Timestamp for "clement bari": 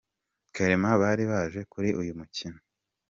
0.53-1.23